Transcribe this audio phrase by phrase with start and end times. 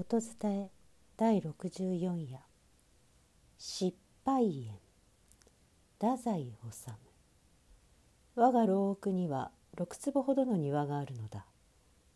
[0.00, 0.70] 音伝え
[1.16, 2.38] 第64夜。
[3.58, 4.78] 失敗園。
[5.98, 6.90] 太宰治。
[8.36, 11.46] 我が牢屋には6坪ほどの庭があるのだ。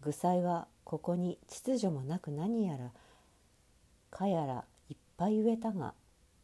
[0.01, 2.93] 具材はここに秩序もなく何やら
[4.13, 5.95] かやらいっぱい植えたが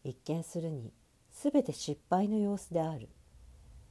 [0.03, 0.93] 一見するに
[1.31, 3.09] 全て失敗の様子である。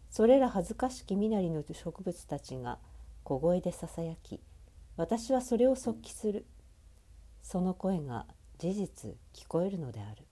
[0.10, 2.78] それら恥ずかしき身なりの植物たちが
[3.24, 4.42] 小声でささやき
[4.98, 6.46] 私はそれを即帰する。
[7.50, 8.26] その声が
[8.58, 10.26] 事実聞こえるのである。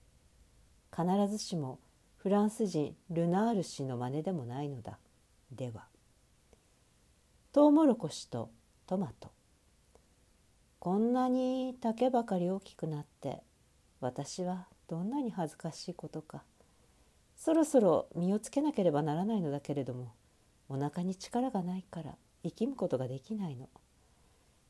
[0.94, 1.80] 必ずしも
[2.18, 4.98] フランス人ルナール氏の真似でもないのだ。
[5.50, 5.86] では。
[7.52, 8.50] トウモロコシと
[8.86, 9.30] トマト。
[10.78, 13.42] こんなに竹ばかり大きくなって
[14.02, 16.42] 私はどんなに恥ずかしいことか。
[17.34, 20.12] そろそろ身をつけなければならないのだけれども
[20.68, 23.70] お腹に力がないから生きむことができないの。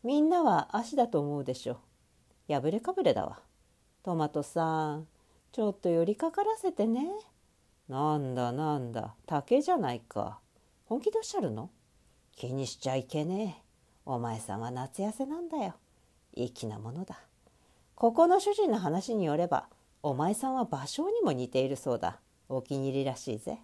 [0.04, 1.78] みんなは足だと思うでしょう。
[2.48, 3.40] 破れかぶれだわ。
[4.02, 5.06] トマトさん、
[5.52, 7.08] ちょっと寄りかからせてね。
[7.88, 10.38] なんだなんだ、竹じゃないか。
[10.84, 11.70] 本気でおっしゃるの？
[12.36, 13.62] 気にしちゃいけねえ。
[14.04, 15.74] お前さんは夏痩せなんだよ。
[16.36, 17.18] 粋なものだ。
[17.94, 19.68] ここの主人の話によれば、
[20.02, 22.20] お前さんは芭蕉にも似ているそうだ。
[22.48, 23.58] お気に入りらしいぜ。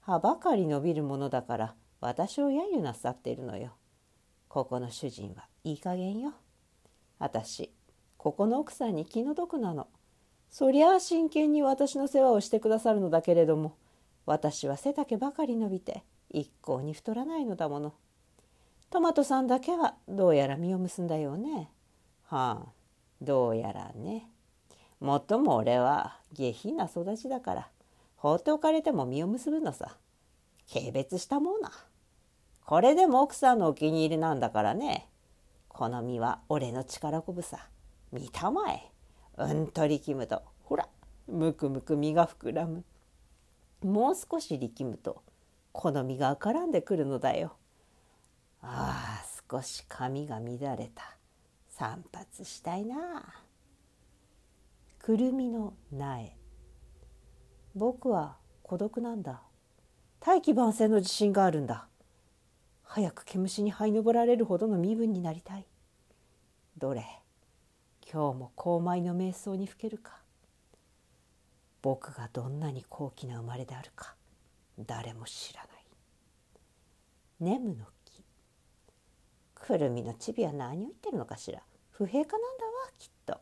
[0.00, 3.74] 葉ばかり伸びるものだから私を揶揄なさっているのよ。
[4.48, 6.32] ここの主人はいい加減よ。
[7.18, 7.70] 私
[8.18, 9.86] ここの奥さんに気の毒なの。
[10.50, 13.76] そりゃあ真剣に私の世話をしてくださるのだけれども
[14.26, 17.94] 私は背丈ばかり伸びて一向に太らないのだもの。
[18.90, 21.70] トマトさんだけはどうやら実を結んだようね。
[22.24, 22.72] はあ
[23.22, 24.28] どうやらね。
[25.00, 27.68] もっとも俺は下品な育ちだから
[28.16, 29.96] 放っておかれても実を結ぶのさ。
[30.72, 31.70] 軽蔑したもんな。
[32.64, 35.08] これでも奥さんのお気に入りなんだからね。
[35.68, 37.68] この実は俺の力こぶさ。
[38.12, 38.90] 見たまえ。
[39.36, 40.42] うんと力むと。
[40.64, 40.88] ほら
[41.26, 42.84] むくむく身が膨らむ。
[43.82, 45.22] もう少し力むと
[45.72, 47.56] この身が絡んでくるのだよ。
[48.60, 51.16] ああ少し髪が乱れた。
[51.68, 52.96] 散髪したいな。
[54.98, 56.36] くるみの苗。
[57.74, 59.42] 僕は孤独なんだ。
[60.20, 61.86] 大器晩成の自信があるんだ。
[62.82, 65.66] 早く毛虫に這い登られるほどの身分になりたい。
[66.76, 67.17] どれ？
[68.10, 70.16] 今日も高邁の瞑想にふけるか？
[71.82, 74.14] 僕がどんなに高貴な生まれであるか
[74.78, 75.70] 誰も知らない。
[77.40, 78.24] ネムの木。
[79.54, 81.60] くるみのチビは何を言ってるのかしら？
[81.90, 83.38] 不平かなんだわきっと。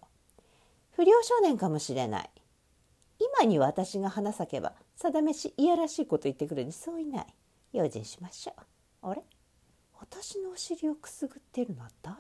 [0.97, 2.31] 不良少年かもしれない。
[3.21, 7.27] 今に私が花咲けば定めしいやらしいこと言ってくるにそういない。
[7.72, 8.54] 用心しましょ
[9.04, 9.10] う。
[9.10, 9.22] あれ？
[10.00, 12.16] 私のお尻をくすぐってるのは誰？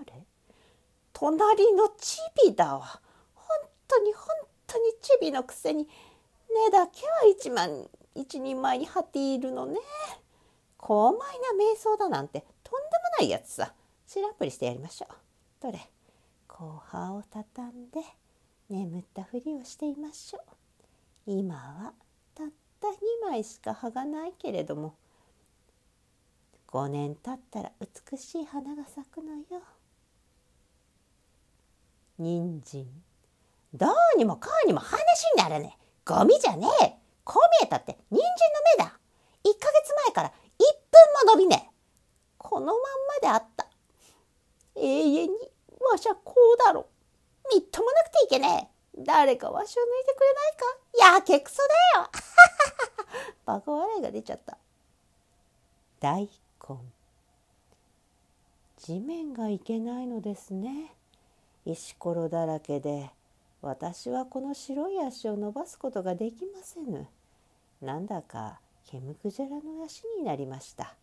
[1.18, 3.00] 隣のチビだわ。
[3.34, 3.46] 本
[3.88, 4.26] 当に本
[4.66, 5.88] 当にチビのくせに
[6.50, 9.78] 根だけは一万一人前に張っているのね。
[10.76, 12.86] 高邁な瞑想だなんてとんで
[13.20, 13.72] もないやつさ。
[14.06, 15.62] 知らんぷりしてやりましょう。
[15.62, 15.78] どれ？
[16.48, 18.02] 後半を畳んで
[18.68, 20.40] 眠ったふりをしていましょ
[21.26, 21.30] う。
[21.32, 21.94] 今は
[22.34, 22.46] たっ
[22.78, 24.94] た2枚しか葉がないけれども
[26.68, 29.62] 5年経ったら美しい花が咲くのよ。
[32.18, 32.86] 人参。
[33.74, 34.96] どうにもこうにも話
[35.36, 35.86] にならねえ。
[36.04, 36.92] ゴミじゃねえ。
[37.24, 38.24] こう見えたって人参
[38.78, 38.98] の芽だ。
[39.44, 41.70] 1ヶ月前から1分も伸びねえ。
[42.38, 42.80] このまんま
[43.20, 43.66] であった。
[44.76, 45.50] 永遠に
[45.90, 46.86] わしゃこうだろ
[47.52, 48.76] みっともなくていけねえ。
[48.98, 51.16] 誰かわしを抜いてくれないか。
[51.16, 51.58] やけくそ
[51.94, 52.10] だよ。
[53.44, 54.56] バカ笑いが出ちゃった。
[56.00, 56.28] 大
[56.68, 56.76] 根。
[58.78, 60.94] 地面がいけないのですね。
[61.66, 63.10] 石ころだらけで
[63.60, 67.08] 私はこの白い足を伸ばすことができませぬ。
[67.82, 70.94] なんだかケムクジャラの足になりました。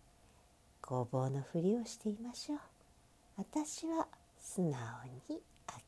[0.81, 2.59] ごぼうのふりをしていましょう。
[3.37, 4.07] 私は
[4.39, 4.71] 素直
[5.29, 5.41] に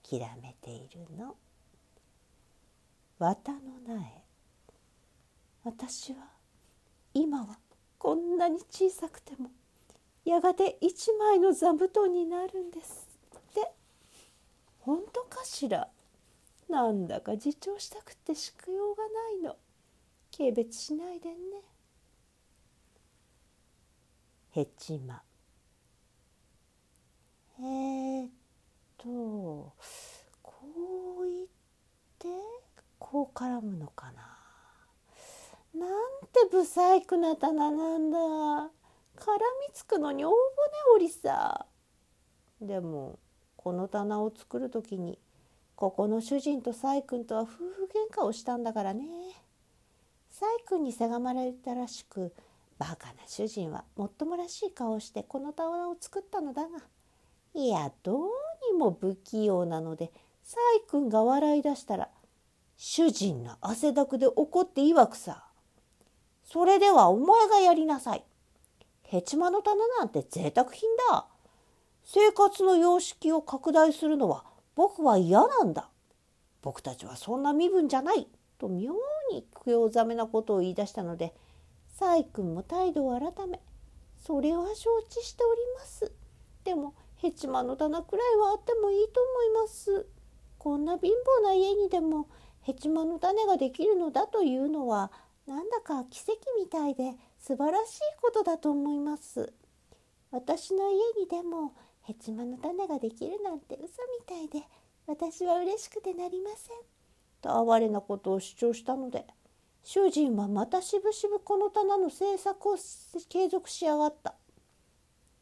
[0.09, 1.35] 諦めているの。
[3.17, 4.25] 綿の苗。
[5.63, 6.17] 私は
[7.13, 7.57] 今は
[7.97, 9.49] こんなに小さくても
[10.25, 13.04] やがて一枚の座布団になるんです。
[14.85, 15.90] 本当かしら？
[16.70, 19.55] なんだか自重したくてしくようがないの。
[20.35, 21.35] 軽蔑しないでね。
[24.52, 25.23] ヘチマ。
[27.58, 28.29] えー、っ
[28.97, 29.73] とこ
[31.22, 31.47] う言っ
[32.20, 32.28] て
[32.99, 34.38] こう絡むのかな。
[35.73, 35.90] なん
[36.28, 38.17] て不細工な棚なんだ。
[38.20, 40.38] 絡みつくのに大骨
[40.96, 41.66] 折りさ。
[42.61, 43.17] でも
[43.66, 45.17] この棚を作る時に
[45.76, 49.06] ここの主人と細君とは夫婦喧嘩をしたんだからね
[50.29, 52.32] 細君にせがまれたらしく
[52.78, 56.78] バカな主人はもっともらしい顔をしてこの俵を作ったのだが
[57.56, 58.29] いやどう
[58.72, 60.12] にも不器用なので
[60.44, 60.58] 細
[60.88, 62.09] 君が笑い出したら
[62.78, 65.44] 主人の汗だくで怒っていわくさ。
[66.44, 68.23] それではお前がやりなさい。
[69.02, 71.26] ヘチマの棚なんて贅沢品だ。
[72.05, 75.90] 生活の様式を拡大するのは僕は嫌なんだ。
[76.61, 78.28] 僕たちはそんな身分じゃない。
[78.57, 78.93] と妙
[79.31, 81.34] に興ざめなことを言い出したので、
[81.87, 83.59] サイ君も態度を改め、
[84.17, 86.11] それは承知しております。
[86.63, 90.07] でも、ヘチマの棚くらいはあってもいいと思います。
[90.57, 92.28] こんな貧乏な家にでも
[92.61, 95.11] ヘチマの種ができるのだというのは
[95.46, 99.53] なんだか奇跡みたいで素晴らしいことだと思います。
[100.31, 101.73] 私の家にでも
[102.05, 104.66] ヘチマの種ができるなんて嘘みたいで
[105.07, 106.78] 私は嬉しくてなりません。
[107.41, 109.25] と哀れなことを主張したので
[109.84, 112.78] 主人はまたしぶしぶこの棚の制作を
[113.29, 114.35] 継続しやがった。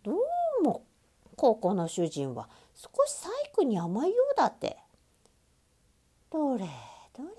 [0.03, 0.85] どうも
[1.35, 4.77] ここの主人は少し細工に甘いようだって。
[6.29, 6.65] どれ
[7.13, 7.29] どれ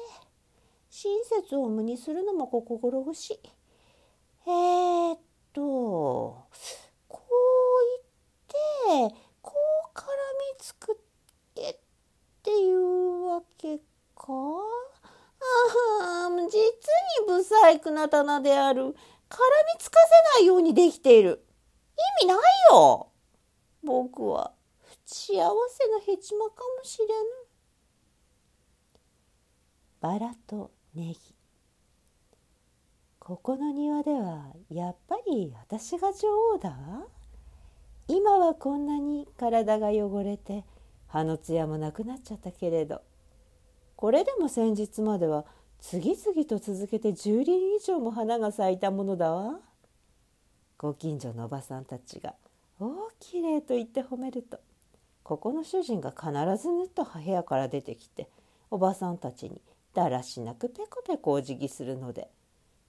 [0.91, 3.41] 親切を無にするのも心苦しい。
[4.47, 5.19] えー、っ
[5.53, 6.44] と
[9.43, 9.55] こ
[9.95, 10.97] う絡みつくっ
[11.55, 11.77] てっ
[12.43, 13.79] ていうわけ
[14.15, 14.33] か？
[15.41, 16.53] ああ実に
[17.27, 18.83] 不細工な棚である。
[18.83, 18.95] 絡み
[19.79, 19.99] つか
[20.37, 21.45] せないようにできている。
[22.23, 22.39] 意味ない
[22.71, 23.11] よ。
[23.83, 24.53] 僕は。
[24.81, 27.13] 不幸せなヘチマかもしれぬ。
[30.01, 31.19] バラとネギ。
[33.19, 36.69] ここの庭ではやっぱり私が女王だ？
[36.69, 37.07] わ
[38.14, 40.64] 今はこんなに体が汚れて
[41.08, 43.02] 葉の艶もなくなっちゃったけれど
[43.96, 45.44] これでも先日までは
[45.81, 49.58] 次々と続けて10輪以上も花が咲いたものだわ。
[50.78, 52.37] ご近所のおばさんたちが
[52.78, 54.61] 「おおきれい」と言って褒めると
[55.25, 58.28] ここの主人が必ずぬっと部屋から出てきて
[58.70, 59.61] おばさんたちに
[59.93, 62.31] 「だらしなくペコペコお辞儀するので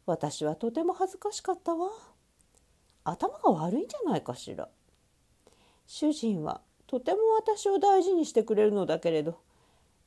[0.06, 1.90] 私はとても恥ずかしかったわ。
[3.04, 4.70] 頭が悪いんじゃないかしら。
[5.88, 9.40] 主人はとても私を大事にしてくれるのだけれど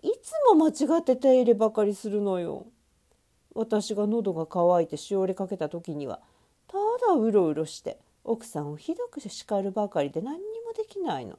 [0.02, 2.66] いつも間違って手入ればかりするのよ
[3.54, 6.20] 私が喉が渇いてしおれかけた時には
[6.69, 6.76] た
[7.06, 11.38] だうろうろして奥さんをひどく叱るばかりで何にもできないの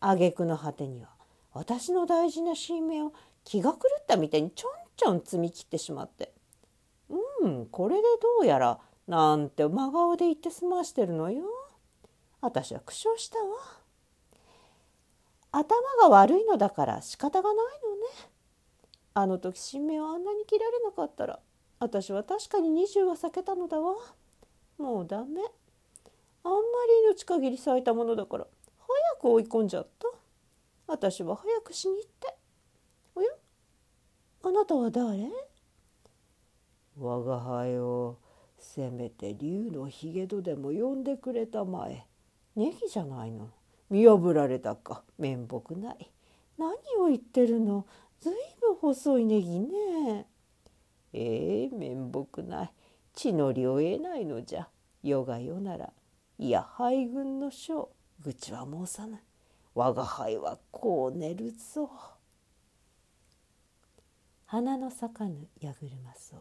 [0.00, 1.08] 挙句の果てには
[1.52, 3.12] 私の大事な新芽を
[3.44, 6.32] 気が狂ったみたいにちょんちょん積み切ってしまって
[7.08, 11.44] 「うんこれでどうやら」なんて真顔で言って済ましてるのよ。
[12.40, 13.44] 私は苦笑したわ。
[15.50, 18.30] 頭が悪いのだから仕方がないのね。
[19.14, 21.40] あの時新芽をあんなに切られなかったら
[21.80, 23.94] 私は確かに20は避けたのだわ。
[24.78, 25.42] もうダメ。
[26.44, 26.62] あんまり
[27.06, 28.46] 命限り咲いたものだから
[28.78, 30.08] 早く追い込んじゃった。
[30.86, 32.34] 私は早く死に行って
[33.14, 33.28] おや？
[34.44, 35.28] あなたは誰？
[36.98, 38.18] 我が輩を
[38.58, 42.06] せめて竜のひげ戸でも呼んでくれたまえ
[42.58, 43.50] ネギじゃないの？
[43.88, 45.04] 見破られたか。
[45.16, 46.10] 面目ない。
[46.58, 47.86] 何を言ってるの？
[48.20, 50.26] ずいぶん細いネギね。
[51.12, 52.72] ええー、面目ない。
[53.14, 54.68] 血のりを得ないのじゃ。
[55.04, 55.92] 世が世なら。
[56.36, 57.90] いや敗軍の将。
[58.24, 59.20] 愚痴は申さぬ
[59.74, 61.88] 我が輩はこう寝るぞ。
[64.46, 66.34] 花の咲かぬ矢車草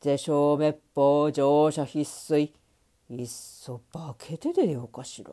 [0.00, 2.52] 是正滅法乗車必須。
[3.08, 5.32] いっそ化けて出ようかしら。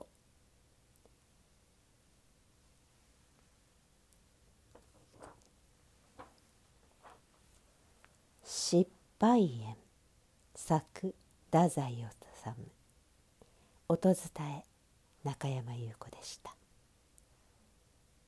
[8.44, 8.90] 失
[9.20, 9.76] 敗園
[10.56, 11.16] 作
[11.52, 12.04] 太宰治
[13.88, 14.16] 音伝
[14.60, 14.64] え
[15.24, 16.53] 中山優子でした。